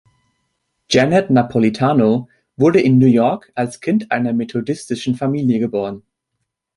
Janet 0.89 1.29
Napolitano 1.29 2.27
wurde 2.57 2.81
in 2.81 2.97
New 2.97 3.05
York 3.05 3.51
als 3.53 3.81
Kind 3.81 4.09
einer 4.11 4.33
methodistischen 4.33 5.13
Familie 5.13 5.59
geboren. 5.59 6.01